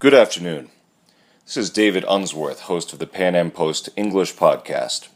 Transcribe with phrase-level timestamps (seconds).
[0.00, 0.70] Good afternoon.
[1.44, 5.08] This is David Unsworth, host of the PanAm Post English podcast.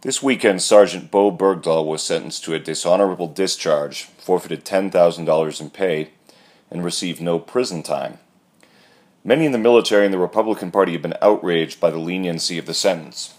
[0.00, 6.08] This weekend, Sergeant Bowe Bergdahl was sentenced to a dishonorable discharge, forfeited $10,000 in pay,
[6.70, 8.20] and received no prison time.
[9.22, 12.64] Many in the military and the Republican Party have been outraged by the leniency of
[12.64, 13.34] the sentence.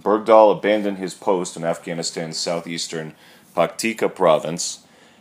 [0.00, 3.14] Bergdahl abandoned his post in Afghanistan's southeastern
[3.54, 4.80] Paktika province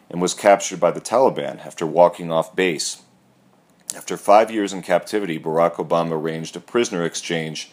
[0.09, 3.03] and was captured by the Taliban after walking off base.
[3.95, 7.71] After five years in captivity, Barack Obama arranged a prisoner exchange,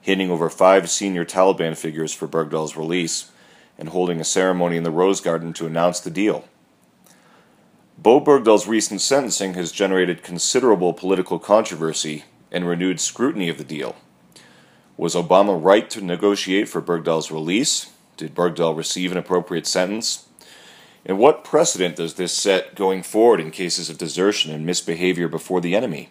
[0.00, 3.30] hitting over five senior Taliban figures for Bergdahl's release
[3.78, 6.44] and holding a ceremony in the Rose Garden to announce the deal.
[7.98, 13.96] Bowe Bergdahl's recent sentencing has generated considerable political controversy and renewed scrutiny of the deal.
[14.96, 17.92] Was Obama right to negotiate for Bergdahl's release?
[18.16, 20.25] Did Bergdahl receive an appropriate sentence?
[21.06, 25.60] And what precedent does this set going forward in cases of desertion and misbehavior before
[25.60, 26.08] the enemy?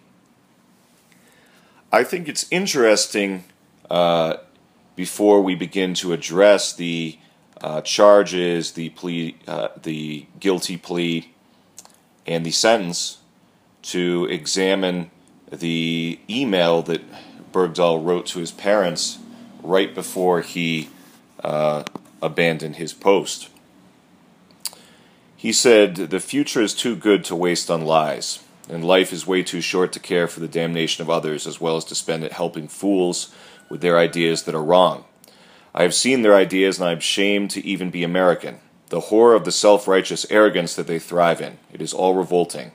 [1.92, 3.44] I think it's interesting
[3.90, 4.38] uh,
[4.96, 7.18] before we begin to address the
[7.60, 11.30] uh, charges, the plea, uh, the guilty plea,
[12.26, 13.18] and the sentence
[13.82, 15.10] to examine
[15.50, 17.02] the email that
[17.52, 19.18] Bergdahl wrote to his parents
[19.62, 20.88] right before he
[21.44, 21.84] uh,
[22.22, 23.50] abandoned his post.
[25.46, 29.44] He said, The future is too good to waste on lies, and life is way
[29.44, 32.32] too short to care for the damnation of others as well as to spend it
[32.32, 33.32] helping fools
[33.68, 35.04] with their ideas that are wrong.
[35.72, 38.58] I have seen their ideas, and I am ashamed to even be American.
[38.88, 41.58] The horror of the self righteous arrogance that they thrive in.
[41.72, 42.72] It is all revolting.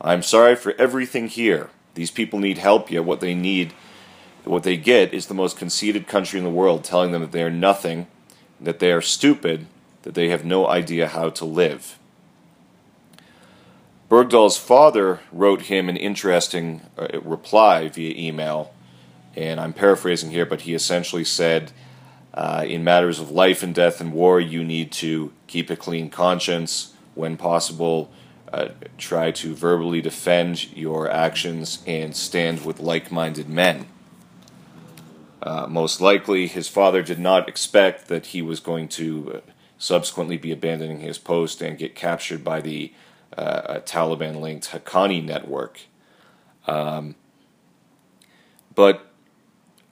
[0.00, 1.70] I am sorry for everything here.
[1.94, 3.72] These people need help, yet what they need,
[4.44, 7.42] what they get, is the most conceited country in the world telling them that they
[7.42, 8.06] are nothing,
[8.60, 9.66] that they are stupid,
[10.06, 11.98] that they have no idea how to live.
[14.08, 18.72] Bergdahl's father wrote him an interesting uh, reply via email,
[19.34, 21.72] and I'm paraphrasing here, but he essentially said,
[22.34, 26.08] uh, In matters of life and death and war, you need to keep a clean
[26.08, 26.92] conscience.
[27.16, 28.12] When possible,
[28.52, 33.86] uh, try to verbally defend your actions and stand with like minded men.
[35.42, 40.36] Uh, most likely, his father did not expect that he was going to uh, subsequently
[40.36, 42.92] be abandoning his post and get captured by the
[43.36, 45.82] uh, Taliban linked Haqqani network.
[46.66, 47.14] Um,
[48.74, 49.12] but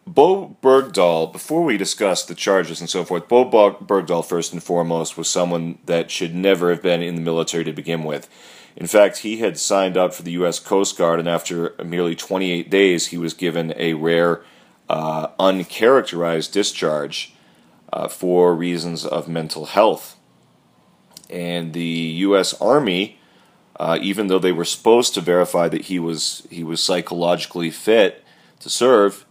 [0.07, 5.17] Bowe Bergdahl, before we discuss the charges and so forth, Bowe Bergdahl, first and foremost,
[5.17, 8.29] was someone that should never have been in the military to begin with.
[8.77, 10.59] In fact, he had signed up for the U.S.
[10.59, 14.43] Coast Guard, and after merely 28 days, he was given a rare,
[14.89, 17.34] uh, uncharacterized discharge
[17.93, 20.17] uh, for reasons of mental health.
[21.31, 22.55] And the U.S.
[22.61, 23.19] Army,
[23.79, 28.23] uh, even though they were supposed to verify that he was he was psychologically fit
[28.61, 29.25] to serve,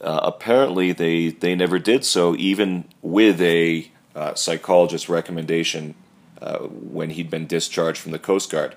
[0.00, 5.94] uh, apparently they they never did so, even with a uh, psychologist's recommendation
[6.42, 8.74] uh, when he'd been discharged from the Coast Guard.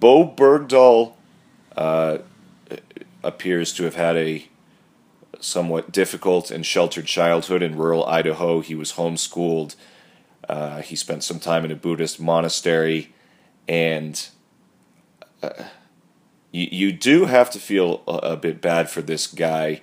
[0.00, 1.14] Bowe Bergdahl
[1.76, 2.18] uh,
[3.22, 4.46] appears to have had a
[5.40, 8.60] somewhat difficult and sheltered childhood in rural Idaho.
[8.60, 9.76] He was homeschooled.
[10.48, 13.12] Uh, he spent some time in a Buddhist monastery,
[13.68, 14.28] and
[15.42, 15.50] uh,
[16.50, 19.82] you, you do have to feel a, a bit bad for this guy.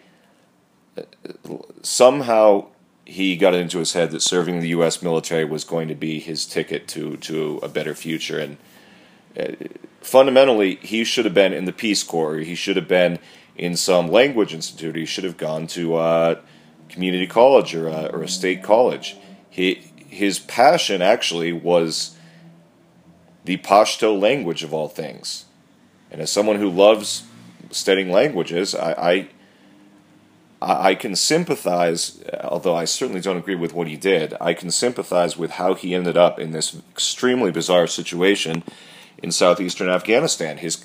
[1.82, 2.68] Somehow
[3.06, 5.02] he got it into his head that serving the U.S.
[5.02, 8.58] military was going to be his ticket to, to a better future, and
[9.38, 9.52] uh,
[10.02, 12.38] fundamentally, he should have been in the Peace Corps.
[12.38, 13.20] He should have been
[13.58, 14.96] in some language institute.
[14.96, 16.40] He should have gone to a
[16.90, 19.18] community college or a, or a state college.
[19.50, 19.76] He,
[20.08, 22.16] his passion actually was
[23.46, 25.46] the Pashto language of all things.
[26.12, 27.24] And as someone who loves
[27.72, 29.28] studying languages, I,
[30.62, 34.72] I, I can sympathize, although I certainly don't agree with what he did, I can
[34.72, 38.64] sympathize with how he ended up in this extremely bizarre situation
[39.22, 40.58] in southeastern Afghanistan.
[40.58, 40.84] His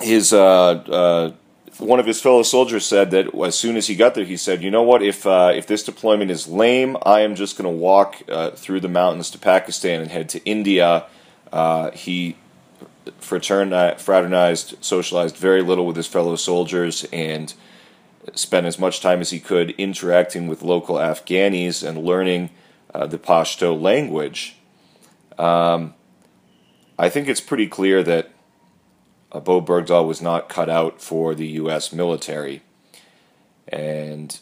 [0.00, 1.32] his uh, uh,
[1.78, 4.62] one of his fellow soldiers said that as soon as he got there, he said,
[4.62, 5.02] "You know what?
[5.02, 8.80] If uh, if this deployment is lame, I am just going to walk uh, through
[8.80, 11.06] the mountains to Pakistan and head to India."
[11.52, 12.36] Uh, he
[13.20, 17.54] fraternized, socialized very little with his fellow soldiers, and
[18.34, 22.50] spent as much time as he could interacting with local Afghanis and learning
[22.94, 24.56] uh, the Pashto language.
[25.38, 25.94] Um,
[26.98, 28.30] I think it's pretty clear that
[29.34, 31.92] uh, Bowe Bergdahl was not cut out for the U.S.
[31.92, 32.62] military.
[33.66, 34.38] And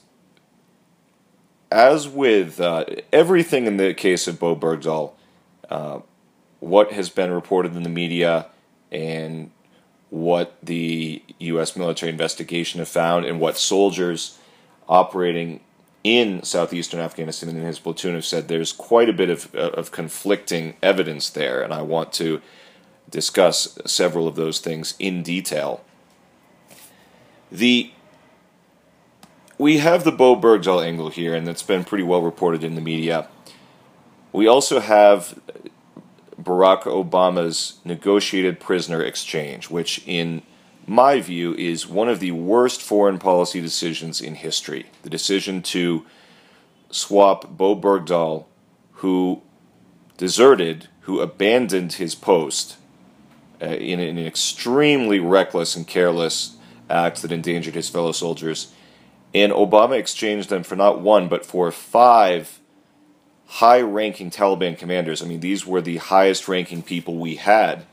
[1.71, 5.12] as with uh, everything in the case of Bowe Bergdahl,
[5.71, 6.00] uh,
[6.61, 8.47] what has been reported in the media
[8.93, 9.50] and
[10.11, 11.75] what the U.S.
[11.75, 14.39] military investigation have found and what soldiers
[14.89, 15.61] operating
[16.05, 19.91] in southeastern Afghanistan and in his platoon have said there's quite a bit of, of
[19.91, 22.43] conflicting evidence there, and I want to
[23.10, 25.84] discuss several of those things in detail.
[27.50, 27.93] The
[29.58, 32.81] we have the Bowe Bergdahl angle here, and it's been pretty well reported in the
[32.81, 33.28] media.
[34.32, 35.38] We also have
[36.40, 40.43] Barack Obama's negotiated prisoner exchange, which, in
[40.87, 44.87] my view, is one of the worst foreign policy decisions in history.
[45.02, 46.05] The decision to
[46.90, 48.46] swap Bowe Bergdahl,
[48.94, 49.43] who
[50.16, 52.78] deserted, who abandoned his post
[53.62, 56.56] uh, in, an extremely reckless and careless
[56.91, 58.73] act that endangered his fellow soldiers,
[59.35, 62.59] and Obama exchanged them for not one, but for five
[63.47, 65.23] high ranking Taliban commanders.
[65.23, 67.85] I mean, these were the highest ranking people we had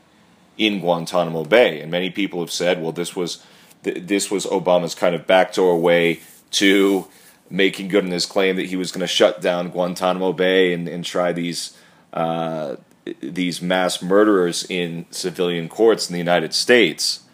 [0.56, 1.80] in Guantanamo Bay.
[1.80, 3.44] And many people have said, well, this was,
[3.82, 6.20] this was Obama's kind of backdoor way
[6.52, 7.08] to
[7.50, 10.88] making good on his claim that he was going to shut down Guantanamo Bay and,
[10.88, 11.76] and try these.
[12.12, 12.76] Uh,
[13.20, 17.24] these mass murderers in civilian courts in the United States.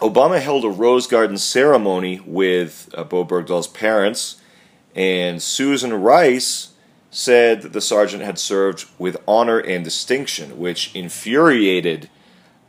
[0.00, 4.40] Obama held a Rose Garden ceremony with uh, Bowe Bergdahl's parents,
[4.94, 6.74] and Susan Rice
[7.10, 12.08] said that the sergeant had served with honor and distinction, which infuriated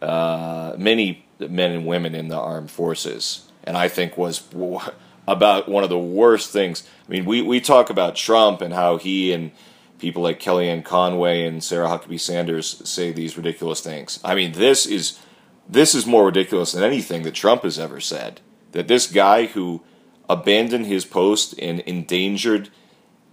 [0.02, 4.44] uh, many men and women in the armed forces, and I think was
[5.28, 6.88] about one of the worst things.
[7.08, 9.52] I mean, we, we talk about Trump and how he and
[10.00, 14.20] people like Kellyanne Conway and Sarah Huckabee Sanders say these ridiculous things.
[14.24, 15.20] I mean, this is
[15.68, 18.42] this is more ridiculous than anything that Trump has ever said.
[18.72, 19.84] That this guy who
[20.28, 22.70] abandoned his post and endangered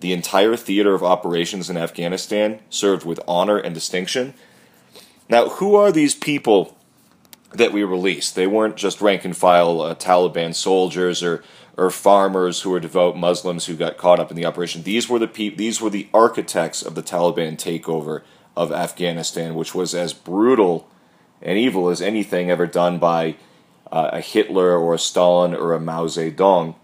[0.01, 4.35] the entire theater of operations in Afghanistan served with honor and distinction.
[5.29, 6.77] Now, who are these people
[7.53, 8.35] that we released?
[8.35, 11.43] They weren't just rank and file uh, Taliban soldiers or
[11.77, 14.83] or farmers who were devout Muslims who got caught up in the operation.
[14.83, 18.23] These were the pe- these were the architects of the Taliban takeover
[18.57, 20.89] of Afghanistan, which was as brutal
[21.43, 23.37] and evil as anything ever done by
[23.93, 26.75] uh, a Hitler or a Stalin or a Mao Zedong.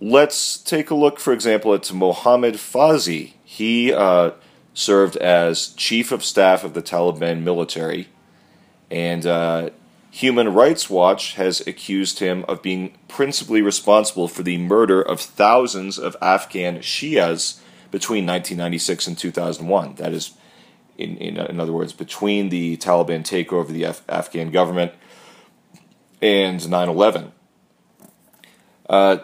[0.00, 3.34] Let's take a look, for example, at Mohammad Fauzi.
[3.44, 4.32] He uh,
[4.74, 8.08] served as chief of staff of the Taliban military,
[8.90, 9.70] and uh,
[10.18, 15.96] Human Rights Watch has accused him of being principally responsible for the murder of thousands
[15.96, 17.60] of Afghan Shias
[17.92, 19.94] between 1996 and 2001.
[19.94, 20.32] That is
[20.96, 24.90] in, in, in other words, between the Taliban takeover of the Af- Afghan government
[26.20, 27.32] and 9 11.
[28.90, 29.18] Uh,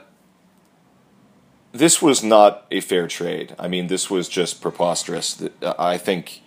[1.72, 3.56] this was not a fair trade.
[3.58, 5.42] I mean, this was just preposterous.
[5.60, 6.43] I think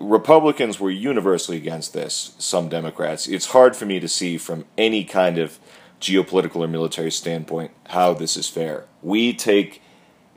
[0.00, 3.26] Republicans were universally against this, some Democrats.
[3.26, 5.58] It's hard for me to see from any kind of
[6.00, 8.84] geopolitical or military standpoint how this is fair.
[9.02, 9.82] We take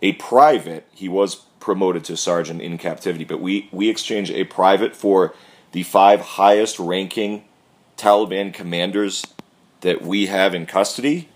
[0.01, 4.95] a private, he was promoted to sergeant in captivity, but we, we exchange a private
[4.95, 5.35] for
[5.71, 7.45] the five highest ranking
[7.97, 9.23] Taliban commanders
[9.81, 11.29] that we have in custody,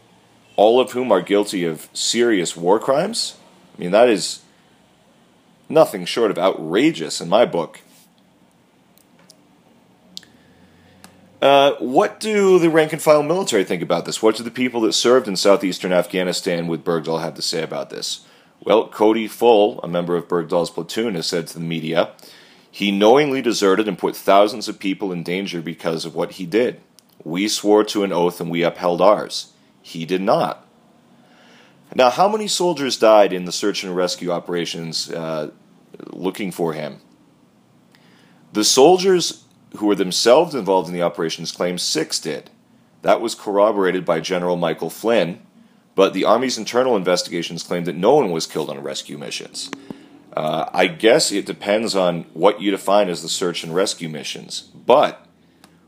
[0.55, 3.37] all of whom are guilty of serious war crimes.
[3.75, 4.41] I mean, that is
[5.69, 7.81] nothing short of outrageous in my book.
[11.45, 14.19] Uh, what do the rank and file military think about this?
[14.19, 17.91] What do the people that served in southeastern Afghanistan with Bergdahl have to say about
[17.91, 18.25] this?
[18.61, 22.13] Well, Cody Full, a member of Bergdahl's platoon, has said to the media
[22.71, 26.81] he knowingly deserted and put thousands of people in danger because of what he did.
[27.23, 29.53] We swore to an oath and we upheld ours.
[29.83, 30.67] He did not.
[31.93, 35.51] Now, how many soldiers died in the search and rescue operations uh,
[36.07, 37.01] looking for him?
[38.51, 39.44] The soldiers
[39.75, 42.49] who were themselves involved in the operations claim six did.
[43.01, 45.41] That was corroborated by General Michael Flynn,
[45.93, 49.69] but the Army's internal investigations claim that no one was killed on rescue missions.
[50.35, 54.61] Uh, I guess it depends on what you define as the search and rescue missions.
[54.61, 55.25] But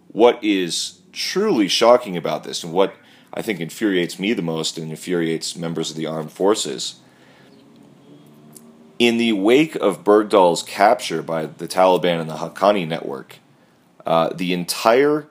[0.08, 2.96] what is truly shocking about this, and what
[3.34, 7.00] I think infuriates me the most and infuriates members of the armed forces,
[9.00, 13.40] in the wake of Bergdahl's capture by the Taliban and the Haqqani network,
[14.08, 15.28] uh, the entire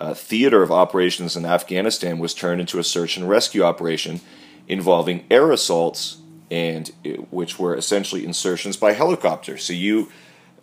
[0.00, 4.22] uh, theater of operations in Afghanistan was turned into a search and rescue operation
[4.66, 6.16] involving air assaults
[6.50, 6.90] and
[7.30, 9.58] which were essentially insertions by helicopter.
[9.58, 10.10] So you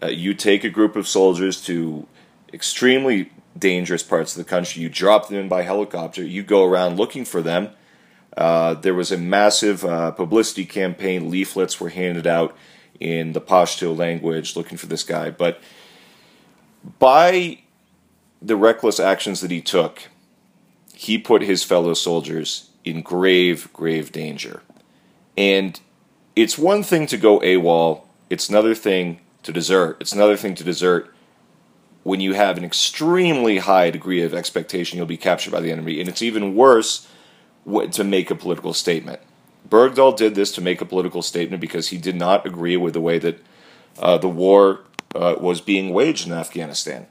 [0.02, 2.08] uh, you take a group of soldiers to
[2.52, 4.82] extremely dangerous parts of the country.
[4.82, 6.24] You drop them in by helicopter.
[6.24, 7.70] You go around looking for them.
[8.36, 11.30] Uh, there was a massive uh, publicity campaign.
[11.30, 12.58] Leaflets were handed out
[13.00, 15.30] in the Pashto language looking for this guy.
[15.30, 15.62] But
[17.00, 17.60] by
[18.42, 20.10] the reckless actions that he took,
[20.94, 24.62] he put his fellow soldiers in grave, grave danger.
[25.38, 25.80] And
[26.36, 29.98] it's one thing to go AWOL, it's another thing to desert.
[30.00, 31.14] It's another thing to desert
[32.04, 36.00] when you have an extremely high degree of expectation you'll be captured by the enemy.
[36.00, 37.08] And it's even worse
[37.92, 39.22] to make a political statement.
[39.70, 43.02] Bergdahl did this to make a political statement because he did not agree with the
[43.02, 43.44] way that
[44.00, 44.82] uh, the war
[45.16, 47.08] uh, was being waged in Afghanistan.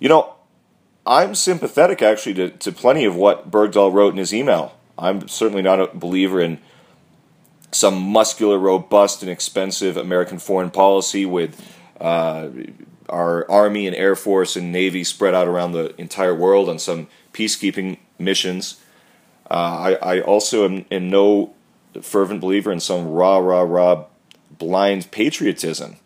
[0.00, 0.34] You know,
[1.06, 4.74] I'm sympathetic actually to, to plenty of what Bergdahl wrote in his email.
[4.98, 6.58] I'm certainly not a believer in
[7.70, 11.60] some muscular, robust, and expensive American foreign policy with
[12.00, 12.48] uh,
[13.08, 17.08] our Army and Air Force and Navy spread out around the entire world on some
[17.32, 18.80] peacekeeping missions.
[19.50, 21.54] Uh, I, I, also am, am, no
[22.02, 24.04] fervent believer in some rah, rah, rah
[24.50, 25.96] blind patriotism.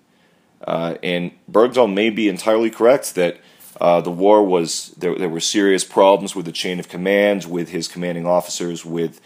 [0.66, 3.38] Uh, and Bergdahl may be entirely correct that
[3.81, 7.71] uh, the war was, there, there were serious problems with the chain of command, with
[7.71, 9.21] his commanding officers, with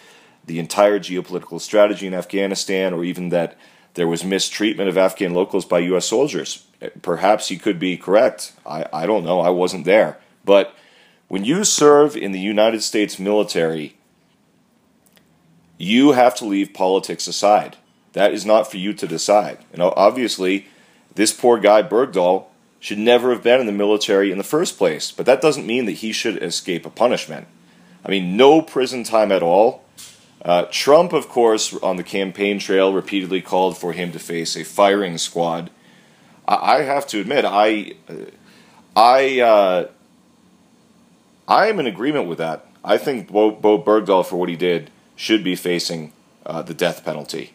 [0.47, 3.59] the entire geopolitical strategy in Afghanistan, or even that
[3.95, 6.07] there was mistreatment of Afghan locals by U.S.
[6.07, 6.67] soldiers.
[7.03, 8.53] Perhaps he could be correct.
[8.65, 9.41] I, I don't know.
[9.41, 10.19] I wasn't there.
[10.45, 10.75] But
[11.29, 13.97] when you serve in the United States military,
[15.79, 17.77] you have to leave politics aside.
[18.13, 19.59] That is not for you to decide.
[19.77, 20.69] Know, obviously,
[21.17, 22.45] this poor guy Bergdahl
[22.79, 25.11] should never have been in the military in the first place.
[25.11, 27.49] But that doesn't mean that he should escape a punishment.
[28.05, 29.87] I mean, no prison time at all
[30.47, 34.65] uh, Trump, of course, on the campaign trail, repeatedly called for him to face a
[34.65, 35.71] firing squad.
[36.47, 38.15] I, I have to admit, I, uh,
[38.95, 39.89] I, uh,
[41.49, 42.65] I am in agreement with that.
[42.85, 46.13] I think Bowe, Bowe Bergdahl, for what he did, should be facing
[46.45, 47.53] uh, the death penalty.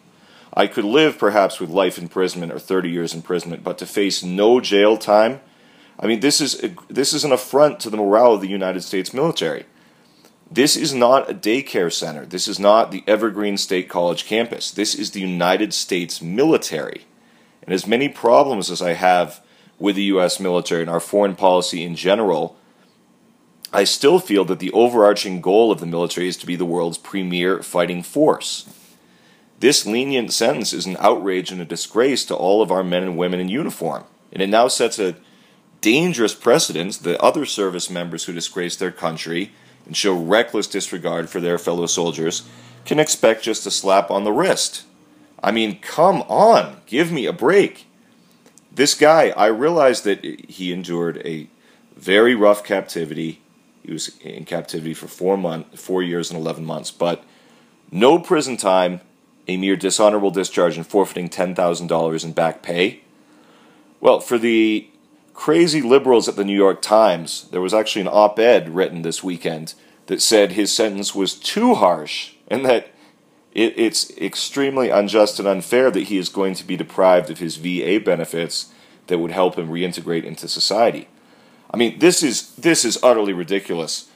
[0.54, 4.60] I could live perhaps with life imprisonment or 30 years imprisonment, but to face no
[4.60, 5.40] jail time,
[6.00, 8.82] I mean, this is a, this is an affront to the morale of the United
[8.82, 9.66] States military.
[10.50, 12.26] This is not a daycare center.
[12.26, 14.72] This is not the Evergreen State College campus.
[14.72, 17.06] This is the United States military.
[17.64, 19.42] And as many problems as I have
[19.80, 20.40] with the U.S.
[20.40, 22.58] military and our foreign policy in general,
[23.72, 26.98] I still feel that the overarching goal of the military is to be the world's
[26.98, 28.68] premier fighting force.
[29.62, 33.16] This lenient sentence is an outrage and a disgrace to all of our men and
[33.16, 35.16] women in uniform, and it now sets a
[35.82, 39.52] dangerous precedent that other service members who disgrace their country
[39.86, 42.50] and show reckless disregard for their fellow soldiers
[42.86, 44.84] can expect just a slap on the wrist.
[45.44, 47.86] I mean, come on, give me a break.
[48.72, 51.48] This guy, I realize that he endured a
[51.96, 53.42] very rough captivity.
[53.86, 57.24] He was in captivity for four month, four years and eleven months, but
[57.92, 59.02] no prison time,
[59.48, 63.02] a mere dishonorable discharge, and forfeiting ten thousand dollars in back pay.
[64.00, 64.90] Well, for the
[65.34, 69.24] crazy liberals at the New York Times, there was actually an op ed written this
[69.24, 69.74] weekend
[70.08, 72.90] that said his sentence was too harsh and that
[73.54, 77.58] it, it's extremely unjust and unfair that he is going to be deprived of his
[77.58, 78.72] VA benefits
[79.08, 81.08] that would help him reintegrate into society.
[81.74, 84.10] I mean, this is this is utterly ridiculous.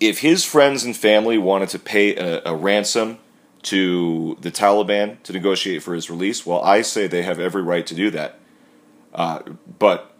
[0.00, 3.18] If his friends and family wanted to pay a, a ransom
[3.62, 7.86] to the Taliban to negotiate for his release, well, I say they have every right
[7.86, 8.38] to do that.
[9.14, 9.40] Uh,
[9.78, 10.16] but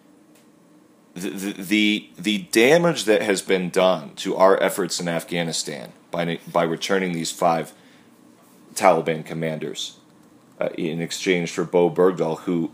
[1.14, 6.62] the, the the damage that has been done to our efforts in Afghanistan by by
[6.62, 7.72] returning these five
[8.74, 9.98] Taliban commanders
[10.60, 12.70] uh, in exchange for Bowe Bergdahl, who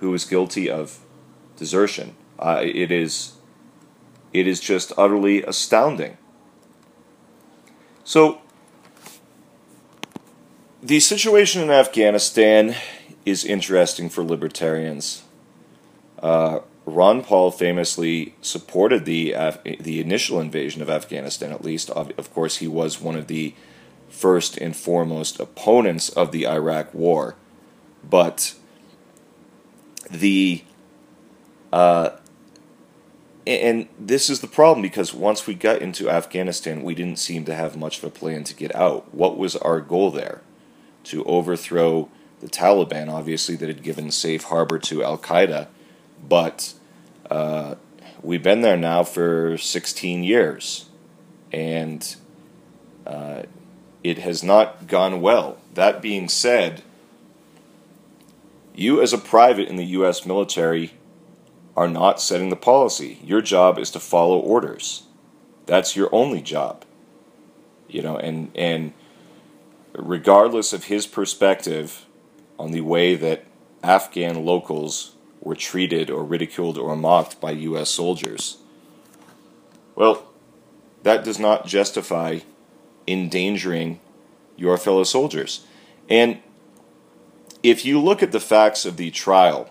[0.00, 0.98] who is guilty of
[1.56, 3.34] desertion, uh, it is
[4.32, 6.18] it is just utterly astounding.
[8.02, 8.42] So
[10.84, 12.76] the situation in Afghanistan
[13.24, 15.22] is interesting for libertarians.
[16.22, 21.52] Uh, Ron Paul famously supported the Af- the initial invasion of Afghanistan.
[21.52, 23.54] At least, of, of course, he was one of the
[24.10, 27.34] first and foremost opponents of the Iraq War.
[28.08, 28.54] But
[30.10, 30.64] the
[31.72, 32.10] uh,
[33.46, 37.54] and this is the problem because once we got into Afghanistan, we didn't seem to
[37.54, 39.14] have much of a plan to get out.
[39.14, 40.42] What was our goal there?
[41.04, 42.08] To overthrow
[42.40, 45.68] the Taliban, obviously, that had given safe harbor to Al Qaeda,
[46.26, 46.74] but
[47.30, 47.74] uh,
[48.22, 50.86] we've been there now for 16 years,
[51.52, 52.16] and
[53.06, 53.42] uh,
[54.02, 55.58] it has not gone well.
[55.74, 56.82] That being said,
[58.74, 60.26] you as a private in the U.S.
[60.26, 60.94] military
[61.76, 63.18] are not setting the policy.
[63.22, 65.04] Your job is to follow orders.
[65.66, 66.84] That's your only job.
[67.88, 68.92] You know, and and
[69.94, 72.06] regardless of his perspective
[72.58, 73.44] on the way that
[73.82, 77.90] Afghan locals were treated or ridiculed or mocked by U.S.
[77.90, 78.58] soldiers.
[79.94, 80.26] Well,
[81.02, 82.40] that does not justify
[83.06, 84.00] endangering
[84.56, 85.66] your fellow soldiers.
[86.08, 86.40] And
[87.62, 89.70] if you look at the facts of the trial,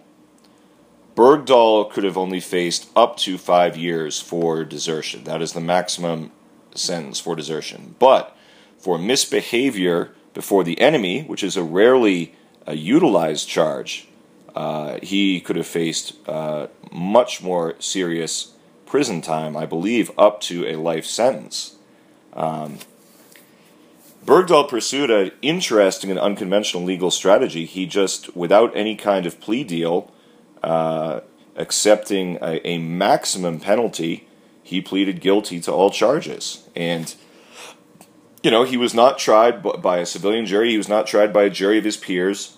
[1.15, 5.23] Bergdahl could have only faced up to five years for desertion.
[5.25, 6.31] That is the maximum
[6.73, 7.95] sentence for desertion.
[7.99, 8.35] But
[8.83, 12.35] for misbehavior before the enemy, which is a rarely
[12.67, 14.09] uh, utilized charge,
[14.55, 18.51] uh, he could have faced uh, much more serious
[18.85, 21.77] prison time, I believe, up to a life sentence.
[22.33, 22.79] Um,
[24.25, 27.65] Bergdahl pursued an interesting and unconventional legal strategy.
[27.65, 30.11] He just, without any kind of plea deal,
[30.61, 31.21] uh,
[31.55, 34.27] accepting a, a, maximum penalty,
[34.61, 36.67] he pleaded guilty to all charges.
[36.75, 37.15] And,
[38.43, 41.43] you know, he was not tried by a civilian jury, he was not tried by
[41.43, 42.57] a jury of his peers.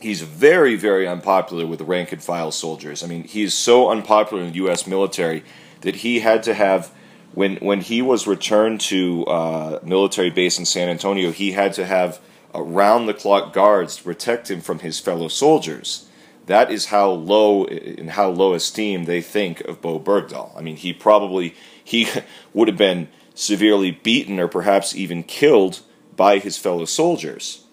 [0.00, 3.02] He's very, very unpopular with rank and file soldiers.
[3.02, 4.86] I mean, he's so unpopular in the U.S.
[4.86, 5.44] military
[5.80, 6.92] that he had to have
[7.34, 11.84] when when he was returned to uh, military base in San Antonio, he had to
[11.84, 12.20] have
[12.54, 16.08] round the clock guards to protect him from his fellow soldiers.
[16.46, 20.56] That is how low in how low esteem they think of Bowe Bergdahl.
[20.56, 22.08] I mean, he probably he
[22.54, 25.80] would have been severely beaten or perhaps even killed
[26.16, 27.64] by his fellow soldiers.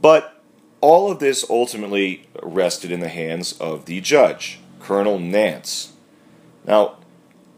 [0.00, 0.42] But
[0.80, 5.92] all of this ultimately rested in the hands of the judge, Colonel Nance.
[6.66, 6.96] Now,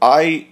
[0.03, 0.49] I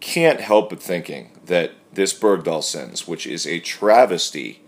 [0.00, 4.60] can't help but thinking that this Bergdahl sentence, which is a travesty,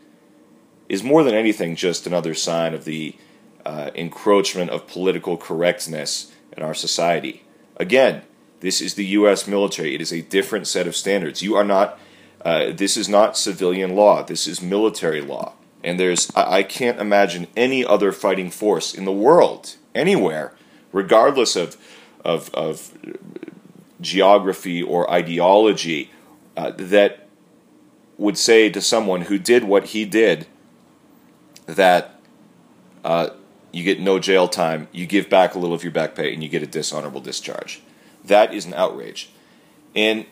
[0.88, 3.14] is more than anything just another sign of the
[3.66, 7.42] uh, encroachment of political correctness in our society.
[7.76, 8.22] Again,
[8.66, 9.46] this is the U.S.
[9.46, 9.94] military.
[9.94, 11.40] It is a different set of standards.
[11.40, 12.00] You are not.
[12.44, 14.24] Uh, this is not civilian law.
[14.24, 15.52] This is military law.
[15.84, 16.32] And there's.
[16.34, 20.52] I, I can't imagine any other fighting force in the world anywhere,
[20.90, 21.76] regardless of
[22.24, 22.90] of of
[24.00, 26.10] geography or ideology
[26.56, 27.28] uh, that
[28.18, 30.48] would say to someone who did what he did
[31.66, 32.18] that
[33.04, 33.28] uh,
[33.70, 36.42] you get no jail time, you give back a little of your back pay, and
[36.42, 37.80] you get a dishonorable discharge.
[38.26, 39.30] That is an outrage.
[39.94, 40.26] And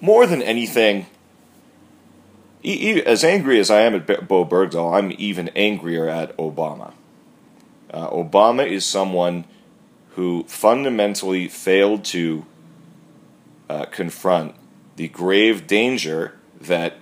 [0.00, 1.06] more than anything,
[2.64, 6.92] as angry as I am at Bowe Bergdahl, I'm even angrier at Obama.
[7.90, 9.44] Uh, Obama is someone
[10.10, 12.44] who fundamentally failed to
[13.70, 14.54] uh, confront
[14.96, 16.98] the grave danger that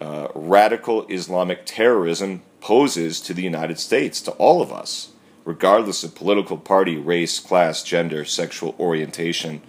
[0.00, 5.12] uh, radical Islamic terrorism poses to the United States, to all of us,
[5.46, 9.62] regardless of political party, race, class, gender, sexual orientation.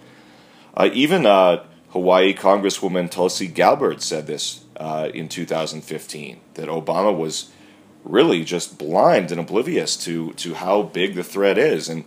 [0.76, 7.50] Uh, even uh, Hawaii Congresswoman Tulsi Gabbard said this uh, in 2015 that Obama was
[8.04, 11.88] really just blind and oblivious to, to how big the threat is.
[11.88, 12.04] And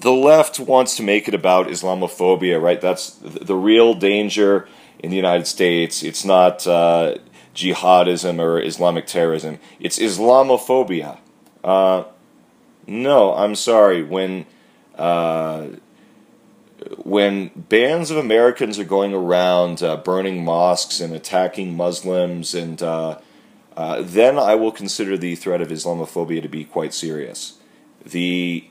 [0.00, 2.80] the left wants to make it about Islamophobia, right?
[2.80, 4.68] That's the real danger
[4.98, 6.02] in the United States.
[6.02, 7.16] It's not uh,
[7.54, 9.58] jihadism or Islamic terrorism.
[9.80, 11.18] It's Islamophobia.
[11.64, 12.04] Uh,
[12.86, 14.02] no, I'm sorry.
[14.02, 14.46] When
[14.94, 15.68] uh,
[16.98, 23.18] when bands of Americans are going around uh, burning mosques and attacking Muslims, and uh,
[23.76, 27.58] uh, then I will consider the threat of Islamophobia to be quite serious.
[28.04, 28.68] The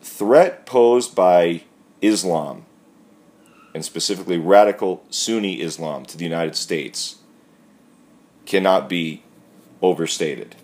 [0.00, 1.62] threat posed by
[2.00, 2.64] Islam,
[3.74, 7.16] and specifically radical Sunni Islam to the United States,
[8.46, 9.22] cannot be
[9.82, 10.56] overstated.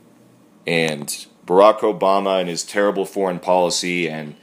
[0.67, 4.35] And Barack Obama and his terrible foreign policy and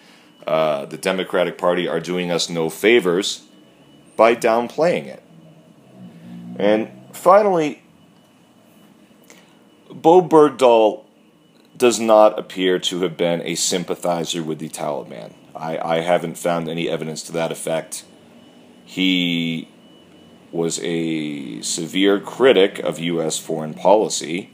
[0.46, 3.44] uh, the Democratic Party are doing us no favors
[4.16, 5.24] by downplaying it.
[6.58, 7.82] And finally,
[9.90, 11.06] Bowe Bergdahl
[11.78, 15.34] does not appear to have been a sympathizer with the Taliban.
[15.56, 18.04] I, I haven't found any evidence to that effect.
[18.84, 19.70] He
[20.52, 23.38] was a severe critic of U.S.
[23.38, 24.50] foreign policy,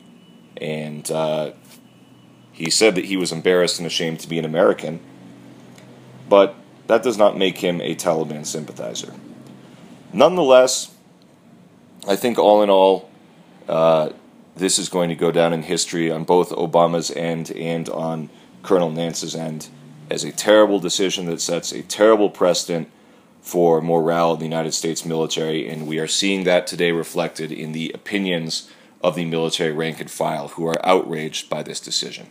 [0.57, 1.51] and uh,
[2.55, 5.01] he said that he was embarrassed and ashamed to be an American,
[6.29, 6.55] but
[6.87, 9.13] that does not make him a Taliban sympathizer.
[10.13, 10.95] Nonetheless,
[12.07, 13.09] I think all in all,
[13.67, 14.11] uh,
[14.55, 18.29] this is going to go down in history on both Obama's end and on
[18.63, 19.67] Colonel Nance's end
[20.09, 22.89] as a terrible decision that sets a terrible precedent
[23.41, 27.73] for morale in the United States military, and we are seeing that today reflected in
[27.73, 28.71] the opinions
[29.03, 32.27] of the military rank and file who are outraged by this decision.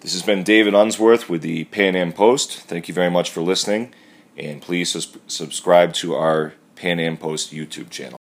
[0.00, 2.60] This has been David Unsworth with the PanAm Post.
[2.60, 3.92] Thank you very much for listening,
[4.34, 8.19] and please subscribe to our PanAm Post YouTube channel.